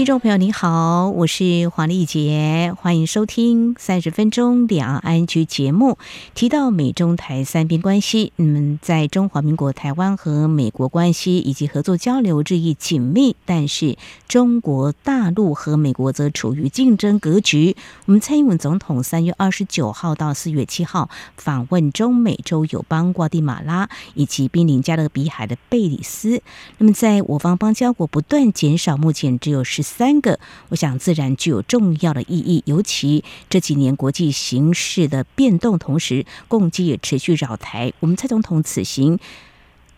[0.00, 5.98] 听众朋友，你好，我是黄丽杰，欢迎收听三十分钟两岸局节目。
[6.34, 17.76] 提到美中台三边关系，嗯，在中华民国台湾和美国关系以及合作交流日益紧密，但是中国大陆和美国则处于竞争格局。
[18.06, 26.40] 我们蔡英文总统三月二十九号到四月七号访问中美洲友邦瓜地马拉以及濒临加勒比海的贝里斯。
[26.78, 29.89] 那么，在我方邦交国不断减少，目前只有十。
[29.90, 32.62] 三个，我想自然具有重要的意义。
[32.66, 37.92] 尤其这几年国际形势的变动，同时共机也持续扰台。
[37.98, 39.18] 我们蔡总统此行。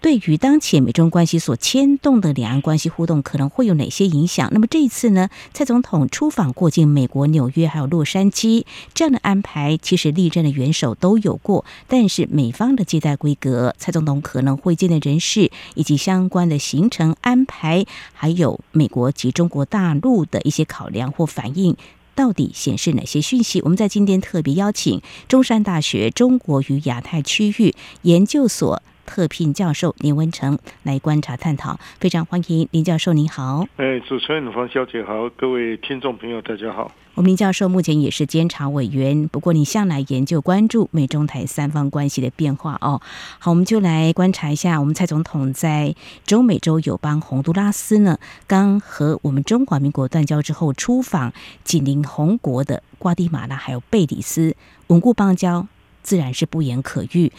[0.03, 4.49] 对于当前美中关系所牵动的两岸关系互动，可能会有哪些影响？
[4.53, 11.65] 那么这一次呢，蔡总统出访过境美国纽约还有洛杉矶这样的安排，其实历任的元首都有过。
[11.87, 21.77] 但是美方的接待规格，蔡总统可能会见的人士以及相关的行程安排，还有美国及中国大陆的一些考量或反应，
[22.17, 23.61] 到底显示哪些讯息？
[23.63, 27.73] 我们在今天特别邀请中山大学中国与亚太区域
[28.03, 28.83] 研究所。
[29.07, 33.67] 特聘教授林文成来观察探讨，非常欢迎林教授，您好。
[33.77, 36.91] 哎，主持人黄小姐好，各位听众朋友大家好。
[37.15, 43.03] 我们林教授目前也是监察委员，不过你向来研究关注美中台三方关系的变化哦。
[43.39, 45.95] 好，我们就来观察一下，我们蔡总统在
[46.25, 54.57] 中美洲友邦洪都拉斯呢，刚和我们中华民国断交之后，出访紧邻红国的瓜地马拉还有贝里斯，
[54.87, 55.67] 稳固邦交
[56.03, 57.31] 自然是不言可喻。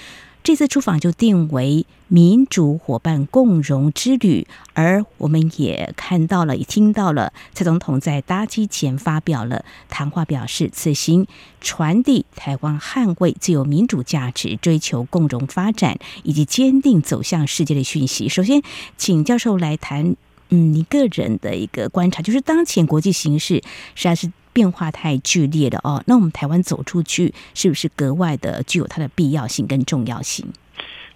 [0.43, 11.25] 这次出访就定为民主伙伴共荣之旅，而我们也看到了，也听到了蔡总统在搭机前发表了谈话，表示此行
[11.61, 18.27] 传递台湾捍卫自由民主价值、追求共荣发展以及坚定走向世界的讯息。
[18.27, 18.61] 首先，
[18.97, 20.15] 请教授来谈，
[20.49, 23.63] 嗯，你个人的一个观察，就是当前国际形势
[23.95, 24.29] 实在是。
[24.53, 30.45] 变化太剧烈了哦，那我们台湾走出去是不是格外的具有它的必要性跟重要性？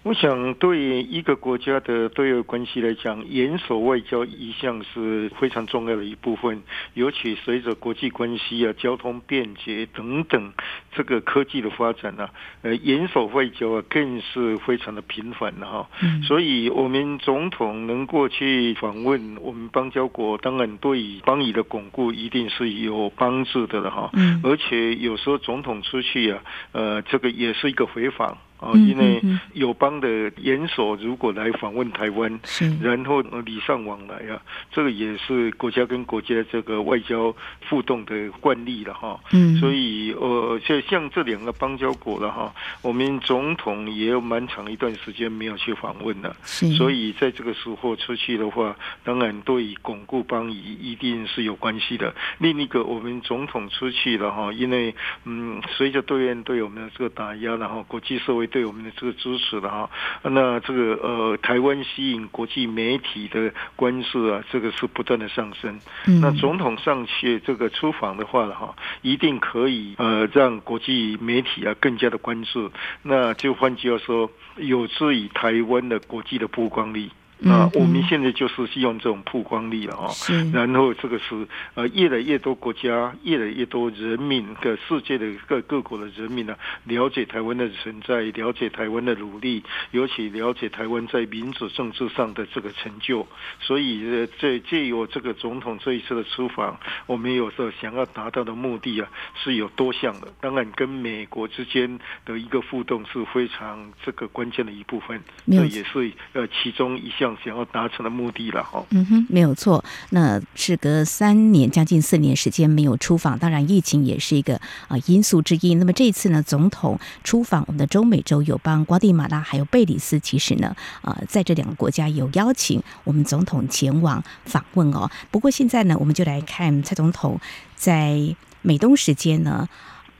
[0.04, 6.62] 我想，对一个国家的对外关系来讲，严守外交一向是非常重要的一部分。
[6.94, 10.52] 尤其随着国际关系啊、交通便捷等等，
[10.92, 12.30] 这个科技的发展啊，
[12.62, 15.90] 呃，严守外交啊，更是非常的频繁了哈。
[16.22, 24.10] 所以，我们总统能过去访问我们邦交国，当然对于邦谊的巩固一定是有帮助的了哈。
[24.44, 26.42] 而且有时候总统出去啊，
[26.72, 28.38] 呃，这个也是一个回访。
[28.60, 32.40] 哦，因为友邦的元首如果来访问台湾，
[32.82, 34.42] 然后礼尚往来啊，
[34.72, 37.32] 这个也是国家跟国家这个外交
[37.68, 39.20] 互动的惯例了哈。
[39.30, 42.52] 嗯，所以呃，像像这两个邦交国了哈，
[42.82, 48.74] 我们总统也有蛮长一段时间没有去访问了，所以在这个时候出去的话，
[49.04, 52.12] 当然对巩固邦谊一定是有关系的。
[52.38, 54.92] 另一个，我们总统出去了哈，因为
[55.22, 58.47] 嗯，随着对岸对我们的这个打压，然后国际社会。
[58.48, 59.88] 对我们的这个支持的哈，
[60.22, 65.78] 那这个呃，台湾吸引国际媒体的关注啊，这个是不断的上升。
[66.20, 72.70] 那总统上去这个出访的话了哈，一定可以呃让国际媒体啊更加的关注。
[73.02, 77.08] 那就换句话说，有助于台湾的国际的曝光率。
[77.46, 80.10] 啊，我们现在就是希望这种曝光力了哦，
[80.52, 89.62] 然后这个是呃越来越多国家，越来越多人民的世界的各各国的人民呢，了解台湾的存在，了解台湾的努力，
[89.92, 93.24] 尤其了解台湾在民主政治上的这个成就。
[93.60, 96.76] 所以呃，这借由这个总统这一次的出访，
[97.06, 100.26] 我们有时候想要达到的目的啊，是有多项的。
[100.40, 107.27] 当然，跟美国之间的一个互动是非常这个关键的一部分，这也是呃其中一项。
[107.42, 109.84] 想要达成的目的了哈，嗯哼，没有错。
[110.10, 114.56] 那事隔三年，将近四年时间没有出访，当然疫情也是一个
[114.88, 115.74] 啊因素之一。
[115.74, 125.10] 那么这一次呢，总统出访我们的中美洲友邦瓜地马拉还有贝里斯，其实呢，啊，在这两个国家有邀请我们总统前往访问哦。
[125.30, 127.40] 不过现在呢，我们就来看蔡总统
[127.74, 129.68] 在美东时间呢。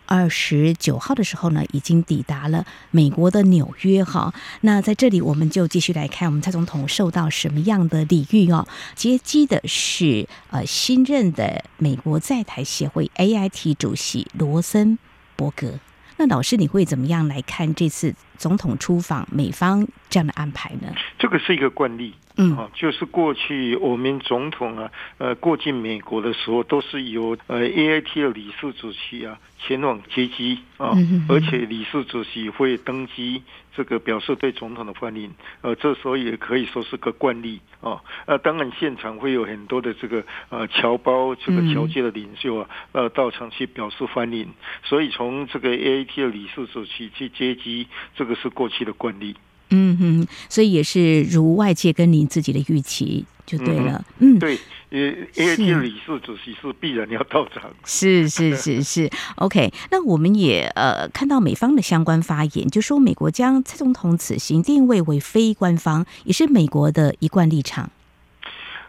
[0.09, 4.33] 二十九号的时候呢，已经抵达了美国的纽约哈。
[4.63, 8.67] 那在这里，我们就继续来看我们蔡总统受到什么样的礼遇哦。
[8.95, 14.99] 接机的是呃新任的美国在台协会 AIT 主席罗森
[15.37, 15.79] 伯格。
[16.17, 20.95] 那老师，你会怎么样来看这次总统出访美方这样的安排呢？
[21.19, 22.15] 这个是一个惯例。
[22.41, 24.89] 嗯，就是过去我们总统啊，
[25.19, 30.95] 呃，过境美国的时候，都是由呃 AIT 的理事主席啊前往接机啊，
[31.29, 33.43] 而且理事主席会登机，
[33.75, 35.29] 这个表示对总统的欢迎。
[35.63, 38.01] 呃，这时候也可以说是个惯例啊。
[38.27, 44.49] 呃，当然现场会有很多的这个呃侨胞这个侨界的领袖啊，呃，到场去表示欢迎。
[44.85, 49.35] 所以从这个 AIT 的理事主席去接机，这个是过去的惯例。
[49.71, 54.03] 嗯哼，所以也是如外界跟您自己的预期就对了。
[54.19, 54.59] 嗯，嗯对，
[54.89, 54.99] 呃
[55.35, 57.71] ，AIT 理事主席是必然要到场。
[57.85, 59.71] 是是是是， OK。
[59.91, 67.91] 那我们也呃看到美方的相关发言，就说美国将蔡总统此行定位为非官方，也是美国的一贯立场。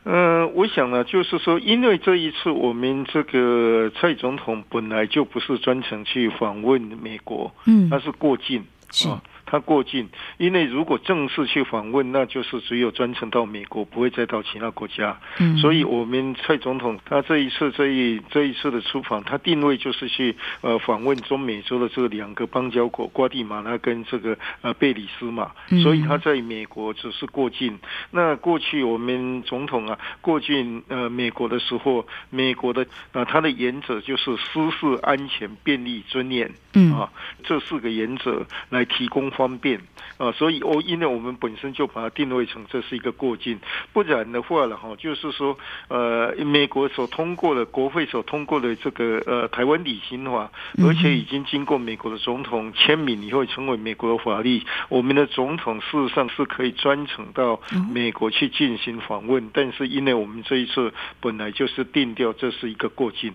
[0.03, 9.09] 呃，我想呢，就是说，因为这一次我们这个蔡总统本来就不是专程去访问美国，嗯，他是过境，是。
[9.09, 10.07] 啊他过境，
[10.37, 15.19] 因为如果正式去访问，那就是只有专程到美国，不会再到其他国家。
[15.39, 25.49] 嗯，所以我们蔡总统他这一次这一这一次的出访，他定位就是去呃访问中美洲的这两个邦交国，瓜地马拉跟这个呃贝里斯嘛。
[25.81, 27.79] 所以他在美国只是过境。
[28.11, 36.51] 那过去我们总统啊过境呃美国的时候，美国的呃他的原则就是私事、安全、便利、尊严。
[36.75, 37.09] 嗯啊，
[37.43, 39.31] 这四个原则来提供。
[39.39, 39.79] 方便
[40.17, 43.57] 啊，所以哦，因为我们本身就把它定位成这是一个过境，
[43.93, 45.57] 不然的话了哈，就是说
[45.87, 50.51] 呃，美国所通过的国会所通过的这个呃台湾旅行法，
[50.83, 63.33] 而且已经经过美国的总统签名以后成为美国的法律，我们的总统事实上是可以专程到美国去进行访问，但是因为我们这一次本来就是定调这是一个过境，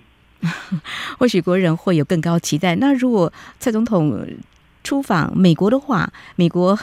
[1.18, 2.76] 或许国人会有更高期待。
[2.76, 4.10] 那如果蔡总统
[4.84, 6.78] 出访美国的话，美国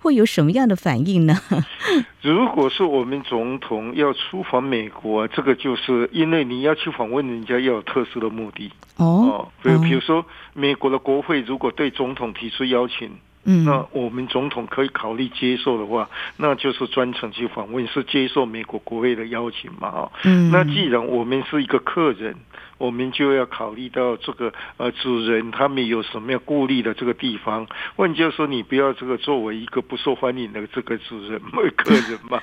[0.00, 1.38] 会有什么样的反应呢？
[2.22, 9.46] 如果是我们总统要出访美国，这个就是因为你要去访问人家，要有特殊的目的哦。
[9.62, 10.24] 比如，比如说，
[10.54, 13.10] 美国的国会如果对总统提出邀请，
[13.44, 19.88] 嗯，那我们总统可以考虑接受的话，那就是专程去访问，是接受美国国会的邀请嘛？
[19.88, 22.34] 啊，嗯，那既然我们是一个客人。
[22.78, 31.40] 我们就要考虑到这个呃主人他们有什么样顾虑的这个地方，换句话说，你不要这个作为一个不受欢迎的这个主人
[31.76, 32.40] 客人嘛，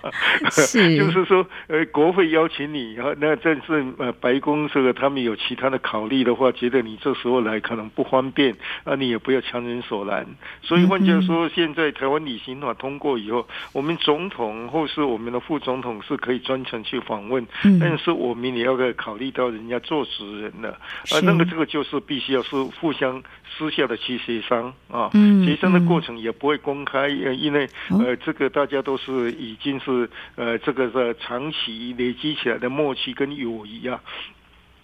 [0.52, 0.98] 是。
[0.98, 10.26] 就是说呃国会邀请你，然后那但是呃白宫这个他们有其他的考虑的话，觉得你这时候来可能不方便，啊你也不要强人所难。
[10.62, 17.46] 所以换句话说，现在台湾旅行法通过以后，我们总统或是我们的副总统是可以专程去访问，
[17.80, 20.44] 但是我们也要考虑到人家做事。
[20.44, 23.24] 人的，啊，那个这个就是必须要是互相
[23.56, 25.10] 私下的去协商啊，
[25.46, 34.02] 协商的过程也不会公开，因为呃，这个大家都是已经是呃，这个是长期累积起来的默契跟友谊啊。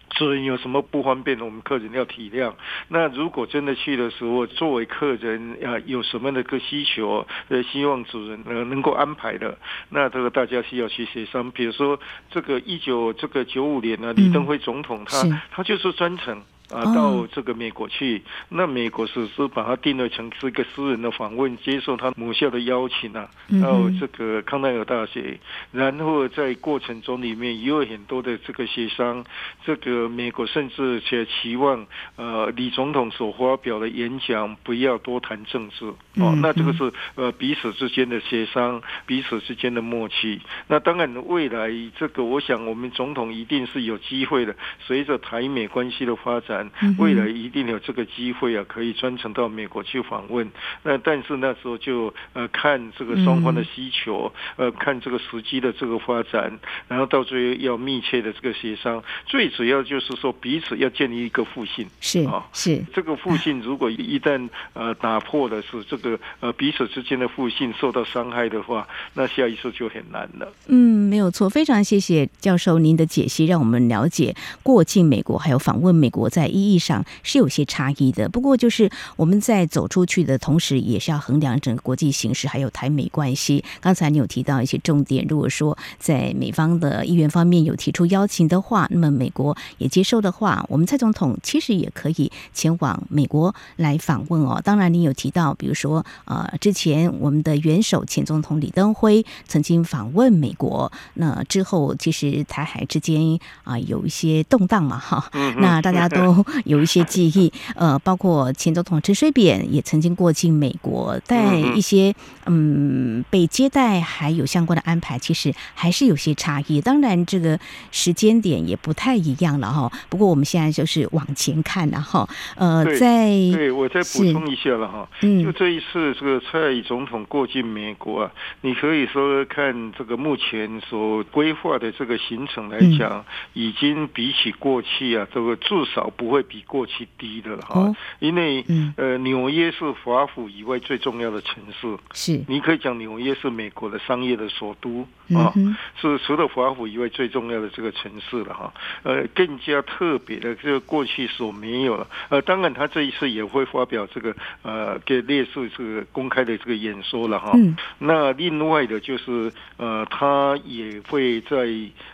[0.09, 2.53] 主人有什么不方便，我们客人要体谅。
[2.87, 9.57] 那如果真的去的时候，作为客人啊，有什么那个需求，呃，希望主人呃能够安排的，
[9.89, 11.49] 那这个大家需要去协商。
[11.51, 16.41] 比如说，这个一九这个九五年呢，李登辉总统他他就是专程。
[16.71, 23.27] 啊，到这个美国去，那美国是是把它定位成是一个私人的访问，接受他母校的邀请啊，
[23.61, 25.39] 到这个康奈尔大学，
[25.71, 29.25] 然后在过程中里面也有很多的这个协商，
[29.65, 35.85] 这个美国甚至且期望呃李总统所发表的演讲不要多谈政治
[36.17, 40.39] 哦，那这个是呃彼此之间的协商，彼此之间的默契。
[40.67, 44.55] 那当然未来这个我想我们总统一定是有机会的，
[44.85, 46.58] 随着台美关系的发展。
[46.97, 50.49] 未来一定有这个机会啊，可以专程到美国去访问。
[50.83, 59.01] 那但是那时候就呃看这个双方的需求，呃看这个时机的这个发展，然后到最后要密切的这个协商。
[59.25, 70.51] 最主要就是说彼此要建立一个互信，是啊，是这个互信如果一旦呃打破的是这个呃彼此之间的互信受到伤害的话，那下一次就很难了。
[70.67, 76.48] 嗯，没有错，非常谢谢教授您的解析，让我们了解过境美国还有访问美国在。
[76.49, 83.63] 意义上是有些差异的，不过就是我们在走出去的同时，也是要衡量整个国际形势，还有台美关系。
[83.79, 94.61] 刚才你有提到一些重点，如果说在美方的议员方面有提出邀请的话，那么美国也接受的话，我们蔡总统其实也可以前往美国来访问哦。
[94.63, 106.38] 当然，你有提到，比如说呃，之前我们的元首前总统李登辉曾经访问美国，那之后其实台海之间啊有一些动荡嘛，哈，那大家都。
[106.65, 107.51] 有一些记忆。
[107.75, 112.13] 呃，包括前总统陈水扁也曾经过境美国，在一些
[112.45, 116.81] 嗯被接待还有相关的安排，其实还是有些差异。
[116.81, 117.59] 当然，这个
[117.91, 119.91] 时间点也不太一样了哈。
[120.09, 122.27] 不过我们现在就是往前看了哈。
[122.55, 125.07] 呃，在对我再补充一下了哈。
[125.21, 128.31] 嗯，就这一次这个蔡总统过境美国啊，
[128.61, 137.79] 你可以说看这个目前所规划的这个行程来讲，嗯、已经比起过去啊，这个至少不会比过去低的了哈。
[137.79, 148.73] 哦、因为、嗯、呃，纽约是华府以外最重要的城市，是你可以讲纽约是美国的商业的首都啊，嗯、是除了华府以外最重要的这个城市了哈。
[149.03, 152.05] 呃，更加特别的，就是过去所没有了。
[152.27, 157.53] 呃，当然他这一次也会发表这个呃，给列出这个公开的这个演说了哈。
[157.55, 161.69] 嗯、那另外的就是呃，他也会在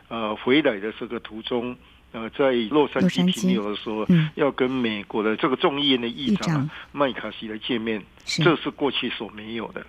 [0.10, 1.76] 呃回来的这个途中。
[2.16, 9.86] 呃，在洛杉矶停留的时候，嗯、要跟美国的这个众议院的议长麦卡锡来见面，是这是过去所没有的。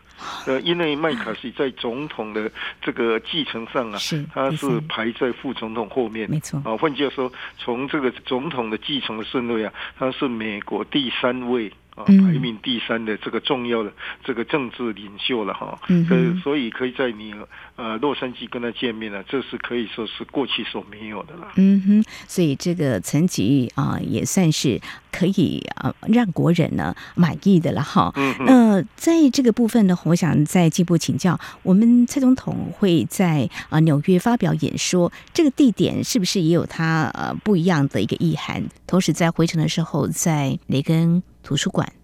[0.47, 2.51] 呃，因为麦卡锡在总统的
[2.83, 6.61] 这个继承上啊，是他是排在副总统后面，没错。
[6.65, 11.73] 啊，换句话说，从这个总统的继承的顺位啊，他是美国第三位。
[11.97, 17.35] 啊，排名第三的这个重要的这个政治领袖了哈，嗯以，所以可以在你
[17.75, 21.49] 呃洛杉矶跟他见面了，这是可以说是过去所没有的了。
[21.57, 24.79] 嗯哼，所以这个层级啊也算是
[25.11, 28.13] 可以啊让国人呢满意的了哈。
[28.17, 38.63] 嗯哼，那在这个部分呢，我想再进一步请教，我们蔡总统会在啊纽约发表演说，这个地点是不是也有他呃不一样的一个意涵？
[38.87, 41.96] 同时在回程的时候，在雷根图书馆。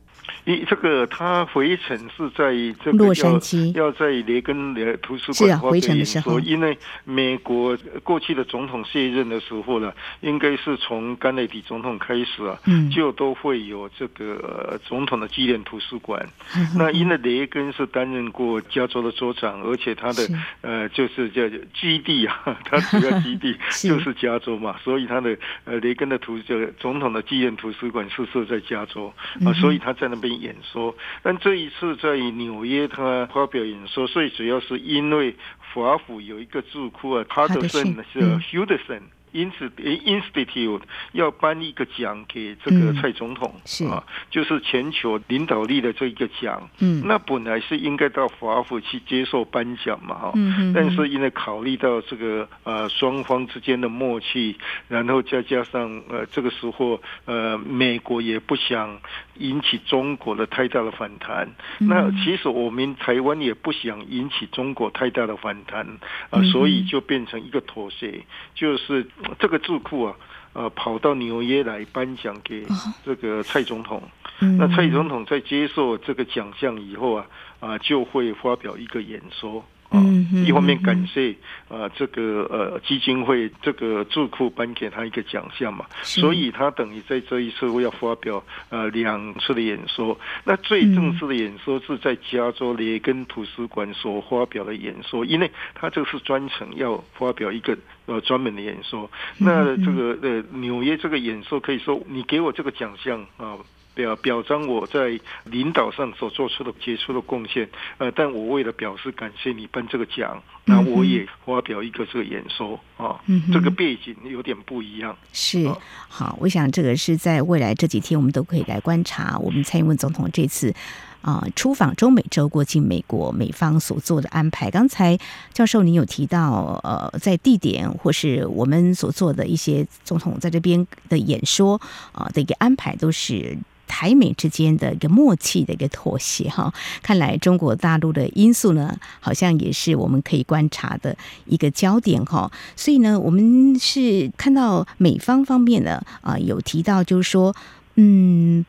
[0.44, 2.52] 一这个他回程是在
[2.84, 12.58] 这个洛杉矶，要在雷根的图书馆回程的时候，因为美国过去的总统卸任的时候呢，应该是从甘乃迪总统开始啊，
[12.90, 16.28] 就都会有这个总统的纪念图书馆。
[16.76, 20.28] 那因为雷根是担任过加州的州长，而且他的
[20.62, 29.14] 呃就是叫基地啊， 他主要基地 就是加州嘛，所以他的呃雷根的图这个总统的纪念图书馆是设在加州
[29.46, 30.31] 啊，所以他在那边。
[30.34, 35.34] 演说，但这一次在纽约他发表演说，最主要是因为
[35.74, 39.02] 华府有一个智库啊，哈德森是 Hudson。
[39.32, 46.68] 因此，Institute 要颁一个奖给这个蔡总统，嗯、是啊，就是全球领导力的这一个奖。
[46.80, 50.32] 嗯，那本来是应该到华府去接受颁奖嘛，哈。
[50.74, 54.54] 但是因为考虑到这个呃双方之间的默契，
[54.86, 59.00] 然后再加上呃这个时候呃美国也不想
[59.38, 61.48] 引起中国的太大的反弹。
[61.80, 65.86] 嗯、那其实我们台湾也不想引起中国太大的反弹
[66.30, 68.24] 啊，呃，所以就变成一个妥协，
[68.54, 69.06] 就是。
[69.38, 70.14] 这个智库啊，
[70.52, 72.64] 呃，跑到纽约来颁奖给
[73.04, 74.02] 这个蔡总统。
[74.38, 77.26] 那蔡总统在接受这个奖项以后啊，
[77.60, 79.64] 啊，就会发表一个演说。
[79.94, 81.34] 嗯，一方面感谢
[81.68, 90.18] 呃这个呃基金会这个智库颁给他一个奖项嘛，所以他等于在这一次会要发表呃两次的演说。
[90.44, 99.11] 那最正式的演说是在加州雷根图书馆所发表的演说，因为他这个是专程要发表一个呃专门的演说。
[99.38, 103.56] 那这个呃纽约这个演说可以说你给我这个奖项啊。
[103.94, 107.68] 表表彰我在领导上所做出的杰出的贡献，
[107.99, 115.16] 呃，但我为了表示感谢你颁这个奖，那我也发表一个这个演说啊，嗯、这个背景有点不一样。
[115.32, 115.70] 是，
[116.08, 120.75] 好，我想这个是在未来这几天我们都可以来观察，我们蔡英文总统这次
[121.20, 124.70] 啊出访中美洲过境美国，美方所做的安排。
[124.70, 125.18] 刚才
[125.52, 131.78] 教授您有提到，呃，在地点或是我们所做的一些总统在这边的演说
[132.12, 133.58] 啊的一个安排，都是。
[133.94, 136.72] 台美之间的一个默契的一个妥协哈，
[137.02, 142.50] 看来中国大陆的因素呢，好像也是我们可以观察的一个焦点哈。
[142.75, 147.54] 所以呢，我们是看到美方方面呢啊，有提到就是说，
[147.96, 148.64] 嗯，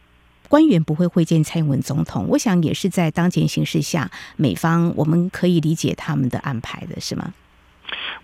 [0.50, 7.34] 官员不会会见蔡英文总统，我想也是在当前形势下，美方我们可以理解他们的安排的是吗？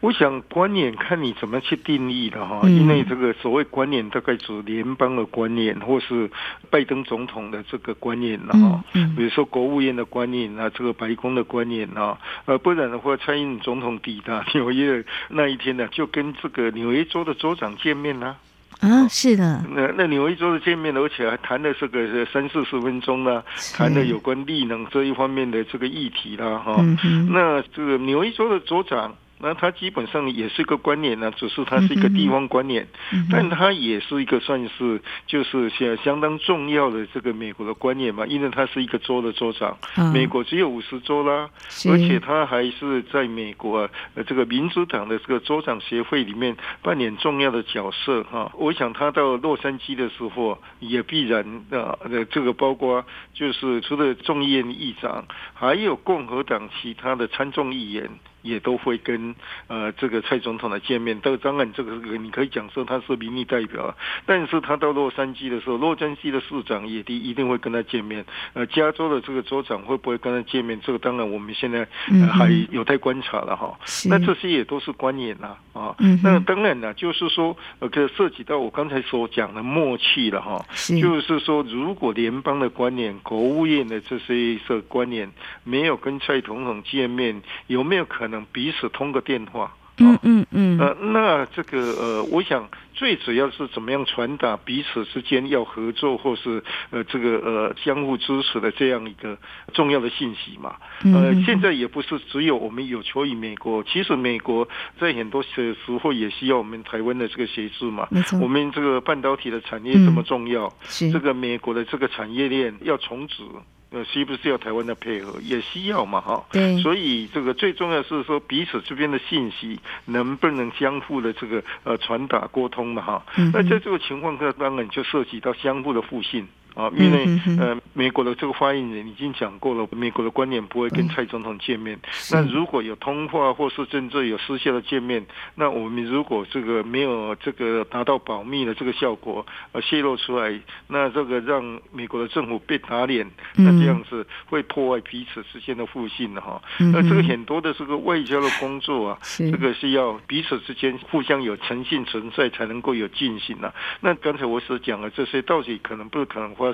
[0.01, 6.29] 我想观念看你怎么去定义的哈，因为这个所谓观念大概指联邦的观念，或是
[6.69, 8.83] 拜登总统的这个官员了哈。
[8.93, 18.37] 比如说国务院的观念啊，这个白宫的观念啊，呃，不然的话，蔡英文总统抵达纽约那一天呢，就跟这个纽约州的州长见面啦。
[18.79, 19.61] 啊，是的。
[19.69, 26.81] 那那纽约州的见面，而且还谈了这个三四十分钟呢，谈了有关绿能这一方面的这个议题啦哈。
[27.29, 29.13] 那这个纽约州的州长。
[29.41, 41.49] 那它基本上也是一个观念呢，只是它是一个地方观念，嗯、但它也是一个算是就是相相当重要的这个美国的观念嘛，因为他是一个州的州长，嗯、美国只有五十州啦，
[41.89, 48.51] 而且他还是在美国呃这个民主党的这个州长协会里面扮演重要的角色哈。
[48.57, 58.09] 我想他到洛杉矶的时候也必然啊呃这个包括就是除了众议院议长，还有共和党其他的参众议员。
[58.41, 59.35] 也都会跟
[59.67, 63.93] 呃这个蔡总统来见面，但当然这个你可以讲说他是民意代表，
[64.25, 70.79] 但是他到洛杉矶的时候，洛杉矶的市长也一一定会跟他见面，呃，加州的这个州长会不会跟他见面？
[70.81, 73.77] 这个当然我们现在、呃、还有待观察了哈。
[74.05, 75.93] 那这些也都是观念呐啊，
[76.23, 80.65] 那当然了，就是说呃，涉及到我刚才所讲的默契了哈，
[81.01, 85.29] 就是说如果联邦的观念、国务院的这些个官员
[85.65, 88.28] 没有跟蔡总统见面，有没有可能？
[88.29, 99.37] 能彼此通个电话，嗯嗯嗯，呃，那这个呃，我想最主要是怎么样传达彼此之间要合作或是呃这个呃相互支持的这样一个
[99.73, 100.75] 重要的信息嘛。
[101.03, 104.67] 呃，现在也不是只有我们有求于美国，其实美国
[104.99, 108.07] 在很多时时候也需要我们台湾的这个协助嘛。
[108.09, 113.61] 没错，我们这个半导体的产业这么重要，是这个美国的这个产业链要重组。
[113.91, 115.39] 呃，需不需要台湾的配合？
[115.41, 116.45] 也需要嘛，哈。
[116.51, 116.77] 对。
[116.81, 123.25] 所以这个最重要是说，彼此这边的信息能不能相互的这个呃传达沟通嘛，哈。
[123.37, 123.51] 嗯。
[123.53, 126.47] 那在这个情况下，当然就涉及到相互的互信。
[126.79, 127.27] 啊，因为
[127.59, 131.99] 呃，美国的这个发言人已经讲过了，美国的官员不会跟蔡总统见面。
[132.31, 140.57] 那如果有通话或是甚至有私下的见面，那我们如果这个没有这个达到保密的这个效果，呃，泄露出来，
[140.87, 146.61] 那这个让美国的政府被打脸，那这样子会破坏彼此之间的互信的哈。
[146.77, 153.73] 那这个很多的这个外交的工作啊，这个是要彼此之间互相有诚信存在，才能够有进行的。
[153.99, 156.68] 那刚才我所讲的这些，到底可能不可能发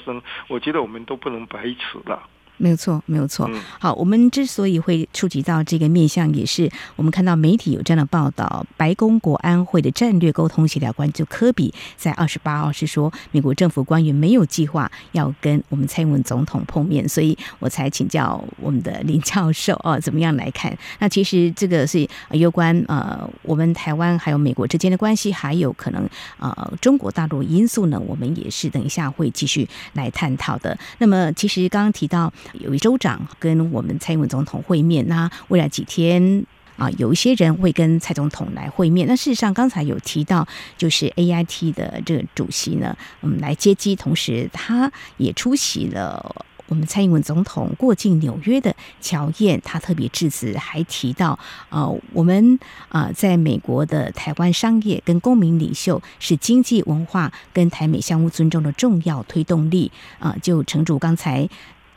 [0.48, 2.28] 我觉得我们都不能白扯了。
[2.58, 3.50] 没有错，没有错。
[3.80, 8.66] 好，我们之所以会触及到这个面向，也是我们看到媒体有这样的报道。
[8.78, 20.76] 白宫国安会的战略沟通协调官就科比在二十八号是说，美国政府官员没有计划要跟我们蔡英文总统碰面，所以我才请教我们的林教授哦，怎么样来看？
[21.00, 26.08] 那其实这个是有关呃，我们台湾还有美国之间的关系，还有可能
[26.40, 30.78] 呃中国大陆因素呢，我们也是等一下会继续来探讨的。
[31.00, 32.32] 那么，其实刚刚提到。
[32.54, 36.46] 有一州长跟我们蔡英文总统会面，那未来几天
[36.78, 39.08] 啊，有一些人会跟蔡总统来会面。
[39.08, 40.46] 那事实上，刚才有提到，
[40.78, 49.62] 就是 AIT 的这个主席呢，嗯，来接机，同时他也出席了我们蔡英文总统过境纽约的乔宴。
[49.64, 60.36] 他特别致辞，还提到，呃，我们啊，在美国的台湾商业跟公民领袖是经济文化跟台美相互尊重的重要推动力啊。
[60.42, 61.48] 就诚如刚才。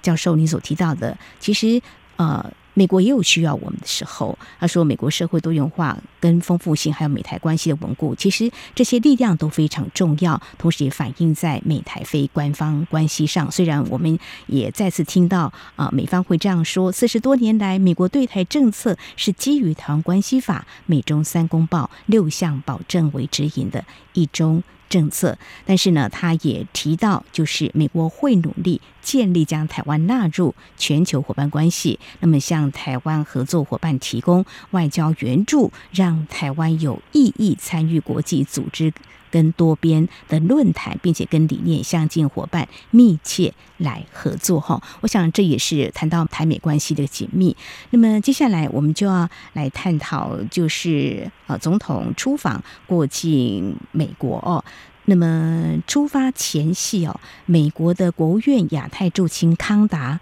[0.03, 1.81] 教授，你所提到的，其实
[2.17, 4.39] 呃，美国也有需要我们的时候。
[4.61, 13.51] 他说，美国社会多元化跟丰富性，还有美台关系的稳固，其实这些力量都非常重要，同时也反映在美台非官方关系上。
[13.51, 24.63] 虽然我们也再次听到啊、美方会这样说：四十多年来，美国对台政策是基于《台湾关系法》、美中三公报六项保证为指引的一中。
[24.89, 38.93] 政策，但是呢，他也提到，就是美国会努力建立将台湾纳入全球伙伴关系，那么向台湾合作伙伴提供外交援助，让台湾有意义参与国际组织
[39.31, 44.61] 跟多边的论坛，并且跟理念相近伙伴密切来合作。
[44.61, 47.57] 哈，我想这也是谈到台美关系的紧密。
[47.91, 54.65] 那么接下来我们就要来探讨，就是呃，总统出访过境美国哦。
[55.05, 60.21] 那么出发前夕哦，美国的国务院亚太驻青康达，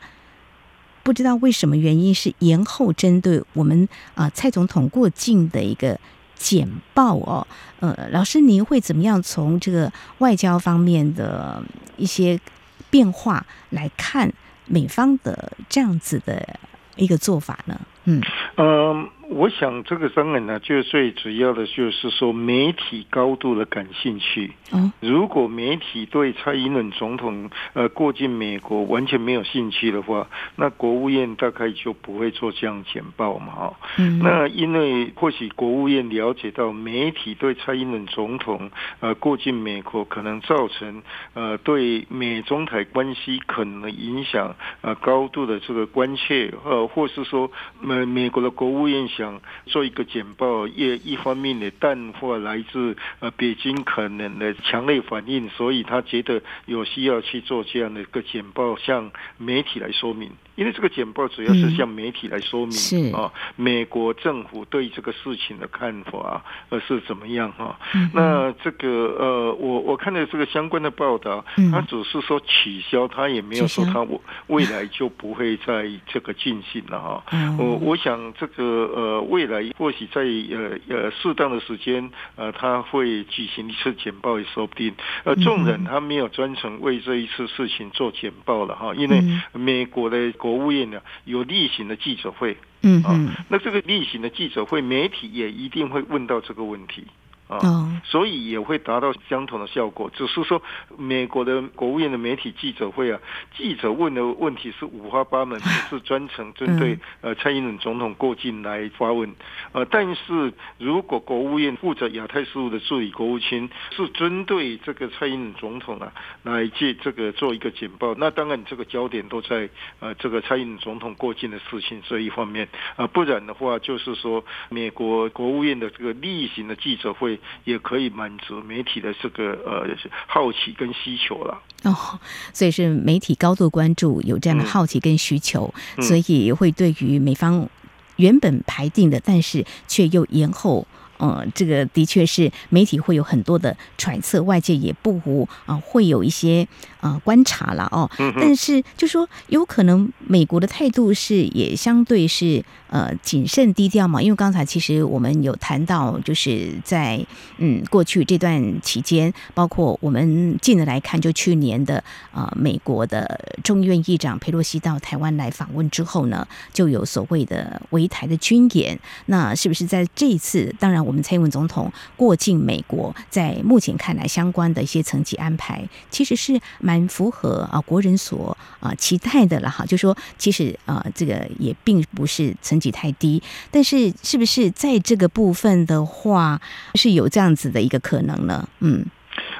[1.02, 5.98] 不知道为什么原因是延后针对我们啊蔡总统过境的一个
[6.36, 7.46] 简报哦。
[7.80, 11.62] 呃，老师您会怎么样从这个外交方面的
[11.96, 12.40] 一些
[12.88, 14.32] 变化来看
[14.66, 16.58] 美方的这样子的
[16.96, 17.80] 一个做法呢？
[18.06, 18.22] 嗯
[18.56, 19.08] 嗯。
[19.28, 24.52] 我想这个当然呢，就最主要的就是说媒体高度的感兴趣。
[25.00, 33.52] 如果媒体对蔡英文总统呃过境美国完全没有兴趣的话，那国务院大概就不会做这样简报嘛。
[33.52, 33.76] 哈，
[34.22, 41.02] 那因为或许国务院了解到媒体对蔡英文总统呃过境美国可能造成
[41.34, 47.50] 呃对美中台关系可能影响呃高度的这个关切，呃，或是说
[47.82, 60.32] 呃美国的国务院想做一个简报，也一方面也淡化来自呃北京可能的强烈反应，所以他觉得有需要去做这样的一个简报，向媒体来说明。
[60.56, 68.10] 因为这个简报主要是向媒体来说明、嗯、啊，美国政府对这个事情的看法呃是怎么样哈、啊嗯？
[68.14, 68.88] 那这个
[69.18, 74.04] 呃，我我看到这个相关的报道，他只是说取消，他也没有说他
[74.46, 77.56] 未来就不会在这个进行了哈、啊。
[77.58, 84.94] 我我想这个呃，未来或许在呃呃适当的时间呃，他会举行一次简报也说不定。
[85.24, 90.32] 呃，众人他没有专程为这一次事情做简报了哈，因为美国的。
[90.46, 97.04] 国务院呢有例行的记者会，嗯嗯，那这个例行的记者会，媒体也一定会问到这个问题。
[97.48, 100.60] 啊、哦，所以也会达到相同的效果，只是说
[100.98, 103.20] 美国的国务院的媒体记者会啊，
[103.56, 109.32] 记者问的问题是五花八门，不是专程针对呃蔡英文总统过境来发问，
[109.70, 119.68] 呃，但是如果国务院负责亚太事务的助理国务卿是针对这个蔡英文总统啊来借这个做一个简报，那当然这个焦点都在
[120.00, 127.35] 呃这个蔡英文总统过境的事情这一方面啊，不然的话就是说美国国务院的这个例行的记者会。
[127.64, 129.86] 也可以满足媒体的这个呃
[130.26, 132.18] 好奇跟需求了哦，
[132.52, 137.68] 所以是媒体高度关注，有这样的好奇跟需求，嗯、所以会对于美方
[138.16, 140.86] 原本排定的，但是却又延后。
[141.18, 146.68] 呃，这个的确是媒体会有很多的揣测，外界也不无啊、呃，会有一些
[147.12, 148.10] 呃观察了哦。
[148.36, 157.24] 但是就说有可能美国的态度是也相对是呃谨慎低调嘛，因为刚才其实我们有谈到，就是在
[157.58, 168.98] 嗯过去这段期间，包括我们近的来看，就去年的呃美国的众议院议长佩洛西到台湾来访问之后呢，就有所谓的围台的军演。
[169.26, 170.74] 那是不是在这一次？
[170.78, 170.96] 当然。
[171.06, 179.84] 我们蔡英文总统过境美国，在目前看来，相关的一些层级安排，其实是蛮符合啊国人所啊期待的了哈。
[179.84, 186.60] 就说其实啊，这个也并不是层级太低，但是是不是在这个部分的话，
[186.94, 188.68] 是有这样子的一个可能呢？
[188.80, 189.04] 嗯，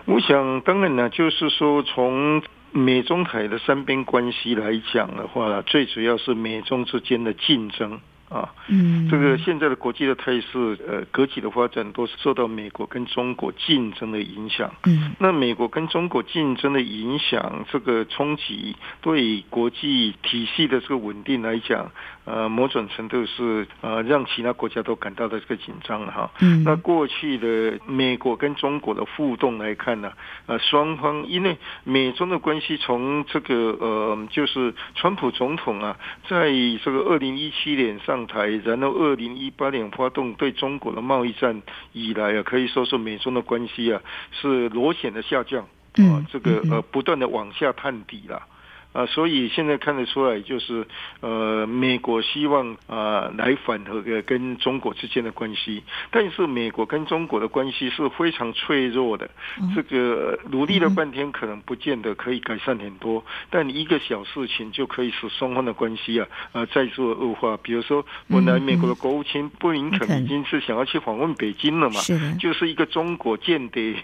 [0.05, 8.01] 我想当然呢，就是说从美中台的三边关系来讲的话，最主要是美中之间的竞争。
[8.29, 14.75] 啊，嗯，这个现在的国际的态势，呃，格局的发展都是受到美国跟中国竞争的影响。
[14.85, 21.93] 嗯，那美国跟中国竞争的影响，这个冲击对国际体系的这个稳定来讲。
[22.27, 26.31] 呃，某种程度是呃，让其他国家都感到的这个紧张了哈。
[26.41, 26.63] 嗯。
[26.65, 30.13] 那过去的美国跟中国的互动来看呢，
[30.47, 35.97] 呃，双方因为美中的关系从这个呃，就是川普总统啊，
[36.29, 36.51] 在
[36.85, 41.63] 这个二零一七年上台，然后二零一八年发动对中国的贸易战
[41.93, 44.01] 以来啊，可以说是美中的关系啊
[44.33, 48.43] 是螺旋的下降，啊，这个呃不断的往下探底了。
[48.97, 50.87] 啊，所以现在看得出来，就是
[51.21, 59.29] 呃，美国希望啊、呃、来缓和跟中国之间的关系，但是美国跟中国的关系是非常脆弱的，
[59.75, 67.55] 这个努力了半天，可能不见得可以改善很多，但一个小事情就可以使双方的关系啊呃再做恶化。
[67.59, 72.01] 比如说，本来美国的国务卿布林肯已经是想要去访问北京了嘛，
[72.41, 73.95] 就是一个中国间谍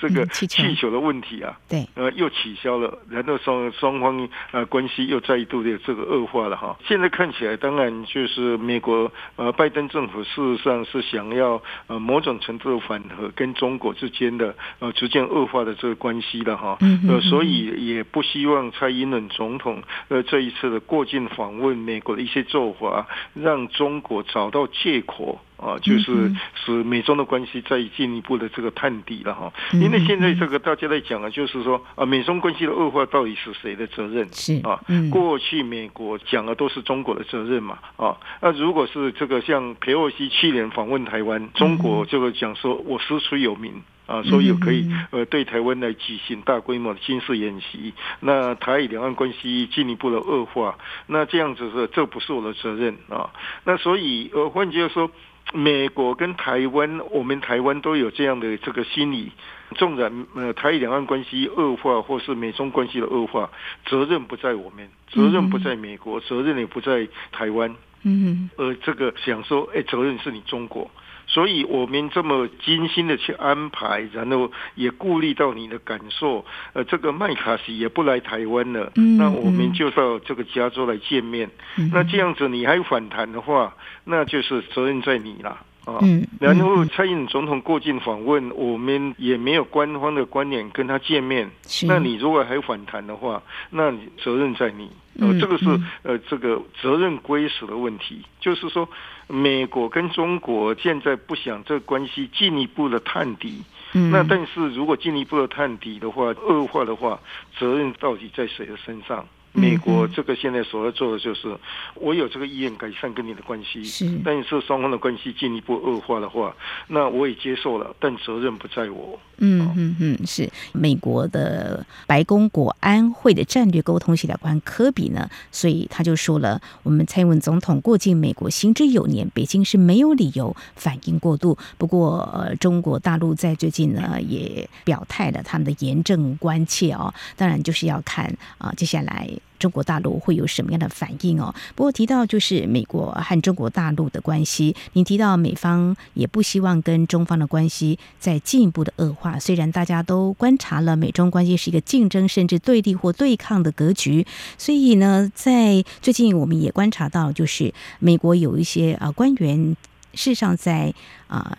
[0.00, 4.26] 这个气球的问题啊，对，呃又取消了，然后双双方。
[4.50, 6.76] 呃，关系又再一度的这个恶化了哈。
[6.86, 16.78] 现在看起来，当然就是美国呃，拜登政府事实上是想要呃某种程度的缓和跟中国之间的呃逐渐恶化的这个关系了哈。
[17.08, 25.40] 呃，所以也不希望蔡英文总统呃这一次的过境访问美国的一些做法，让中国找到借口。
[25.58, 34.28] 啊，就是使美中的关系再进一步的这个探底了哈，因为现在这个大家在讲啊，就是说啊，美中关系的恶化到底是谁的责任？
[34.32, 53.30] 是啊，过去美国讲的都是中国的责任嘛啊，那如果是这个像裴洛西去年访问台湾，中国这个讲说我师出有名啊，所以可以呃对台湾来进行大规模的军事演习，那台两岸关系进一步的恶化，那这样子是这不是我的责任啊，
[53.64, 55.10] 那所以呃换句话说。
[55.52, 59.32] 美国跟台湾，我们台湾都有这样的这个心理。
[59.74, 63.50] 纵然呃，台两岸关系恶化，或是美中关系的恶化，
[63.84, 67.74] 责任不在我们，责任不在美国，责任也不在台湾。
[68.02, 70.90] 嗯，而这个想说，哎，责任是你中国。
[71.28, 76.44] 所以我们这么精心的去安排，然后也顾虑到你的感受。
[76.72, 81.50] 呃，这个麦卡锡也不来台湾了，嗯，那我们就到这个加州来见面。
[81.76, 85.58] 嗯，那这样子你还反弹的话，那就是责任在你了。
[86.02, 91.50] 嗯，然后蔡英文总统过境访问，我们也没有官方的观点跟他见面。
[91.86, 94.90] 那你如果还反弹的话，那你责任在你。
[95.20, 95.64] 呃，这个是
[96.02, 98.22] 呃这个责任归属的问题。
[98.38, 98.88] 就是说，
[99.26, 103.62] 美国跟中国现在不想这关系进一步的探底。
[103.92, 107.18] 那但是如果进一步的探底的话，恶化的话，
[107.58, 109.26] 责任到底在谁的身上？
[109.58, 111.56] 美国这个现在所要做的就是，
[111.94, 116.54] 我有这个意愿改善跟你的关系，是，但是双方的关系进一步恶化的话，
[116.86, 119.18] 那我也接受了，但责任不在我。
[119.40, 131.56] 嗯嗯嗯，是美国的白宫国安会的战略沟通协调官科比呢，所以他就说了，我们蔡英文总统过境美国行之有年，北京是没有理由反应过度。
[131.76, 138.26] 不过，呃，中国大陆在最近呢也表态了他们的严正关切哦，当然就是要看
[138.58, 139.30] 啊、呃、接下来。
[139.58, 141.54] 中国大陆会有什么样的反应哦？
[141.74, 149.38] 不过提到就是美国和中国大陆的关系，您提到美方也不希望跟中方的关系再进一步的恶化。
[149.38, 159.76] 虽然大家都观察了美中关系是一个竞争甚至对立或对抗的格局，所以呢，在最近我们也观察到，就是美国有一些啊官员
[160.14, 160.94] 事实上在
[161.26, 161.58] 啊。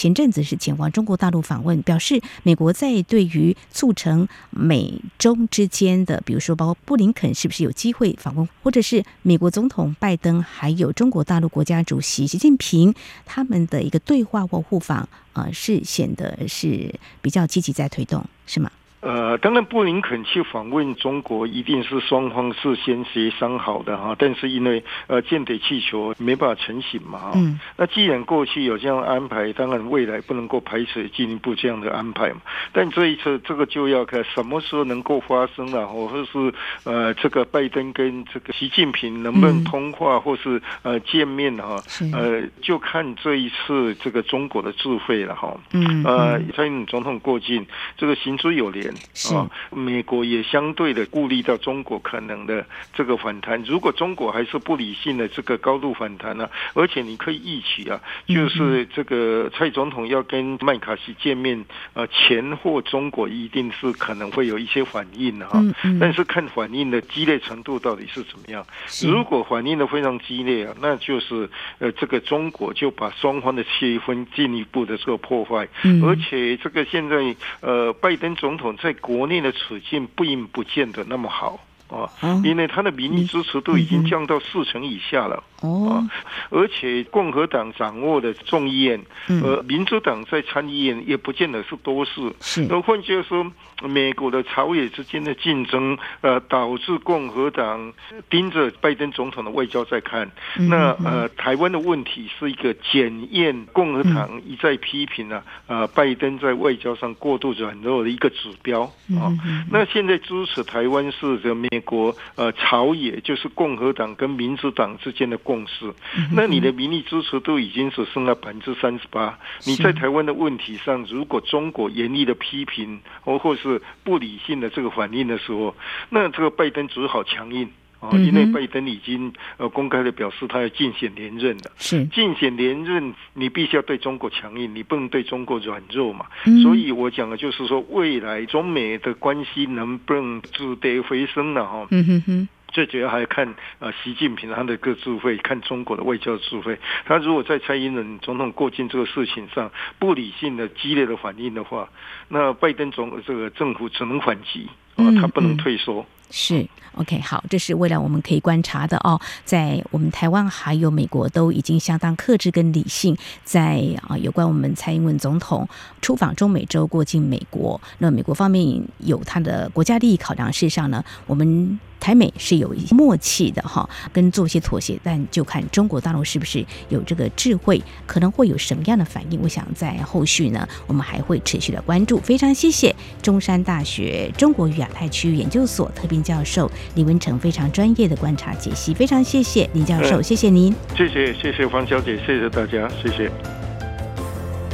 [0.00, 12.94] 前阵子是前往中国大陆访问，表示美国在对于促成美中之间的，比如说包括布林肯是不是有机会访问，或者是美国总统拜登还有中国大陆国家主席习近平
[13.26, 18.72] 他们的一个对话或互访，啊，是显得是比较积极在推动，是吗？
[19.00, 24.14] 呃，当然，布林肯去访问中国，一定是双方事先协商好的哈。
[24.18, 32.42] 但是因为呃间谍气球没办法成型嘛，嗯，那既然过去有这样安排，当然未来不能够排除进一步这样的安排嘛。
[32.72, 36.52] 但这一次这个就要看什么时候能够发生了，或者是
[36.84, 41.82] 呃这个拜登跟这个习近平能不能通话，或是呃见面哈，
[42.12, 45.56] 呃就看这一次这个中国的智慧了哈。
[45.72, 47.64] 嗯，呃，蔡英文总统过境，
[47.96, 48.89] 这个行之有年。
[49.34, 53.62] 啊，美国也相对的顾虑到中国可能的这个反弹。
[53.64, 56.50] 如果中国还是不理性的这个高度反弹呢、啊？
[56.74, 65.62] 而且你可以预期啊，就是这个蔡总统要跟麦卡锡见面，呃，前或中国一定是可能会有一些反应的哈。
[66.00, 68.64] 但是看反应的激烈程度到底是怎么样。
[69.06, 71.48] 如果反应的非常激烈啊，那就是
[71.78, 75.68] 呃，这个中国就把双方的气氛进一步的这个破坏。
[76.02, 78.70] 而且这个现在呃，拜登总统。
[78.82, 81.58] 在国内的处境并不见得那么好。
[81.90, 82.08] 啊，
[82.44, 85.42] 因为他的民意支持度已经降到四成以下了。
[85.60, 86.02] 哦，
[86.48, 89.00] 而且共和党掌握的众议院，
[89.42, 92.34] 呃，民主党在参议院也不见得是多数。
[92.40, 97.92] 是，那换句话说，美国的朝野之间的竞争，呃，导致共和党
[98.30, 100.30] 盯着拜登总统的外交在看。
[100.56, 108.82] 那呃，台湾的问题是一个检验共和党一再批评啊，呃，拜登在外交上过度软弱的一个指标。
[109.20, 109.28] 啊，
[109.70, 111.68] 那现在支持台湾是这美。
[111.80, 115.92] 国呃朝野就是共和党跟民主党之间的共识，
[116.32, 119.36] 那你的民意支持度已经只剩了百分之三十八。
[119.66, 125.74] 你在台湾的问题上，如果中国严厉的批评或或是不理性的这个反应的时候，
[126.08, 131.72] 那这个拜登只好强硬啊，因为拜登已经呃公开的表示他要竞选连任的。
[131.76, 136.26] 是竞选连任，你必须要对中国强硬，你不能对中国软弱嘛。
[136.62, 141.88] 所以我讲的就是说，未来中美的关系能不能止跌回升了哈？
[141.90, 142.48] 嗯哼哼。
[142.70, 146.78] 最主要还要看呃习近平他的各智慧，看中国的外交智慧。
[147.04, 151.88] 他如果在蔡英文总统过境这个事情上不理性的激烈的反应的话，
[152.28, 156.00] 那拜登总这个政府只能反击，啊，他不能退缩。
[156.00, 159.20] 嗯嗯是 OK，好，这是未来我们可以观察的哦。
[159.44, 165.68] 在我们台湾还有美国都已经相当克制跟理性，在啊有关我们蔡英文总统
[166.00, 171.80] 出访中美洲过境美国，那美国方面有他的国家利益考量，事实上呢，我们。
[172.00, 179.40] 台美是有一默契的哈，跟做一些妥协，但就看中国大陆是不是有这个智慧，可能会有什么样的反应。
[179.42, 182.18] 我想在后续呢，我们还会持续的关注。
[182.20, 188.94] 非常谢谢中山大学中国与亚太区域研究所特聘教授李文成非常专业的观察解析。
[188.94, 193.59] 非常谢谢林教授，谢谢您，谢谢谢谢黄小姐，谢谢大家，谢谢。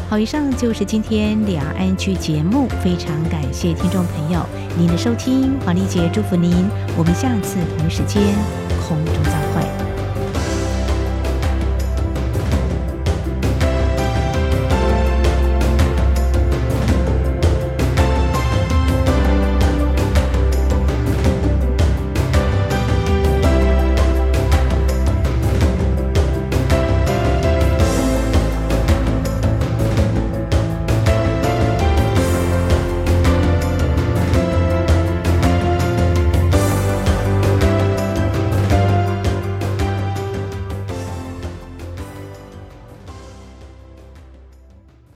[0.08, 4.40] 好，以上就是今天两岸区节目，非常感谢听众朋友
[4.78, 6.52] 您的收听，黄丽姐祝福您，
[6.96, 8.22] 我们下次同一时间
[8.86, 9.85] 空中再会。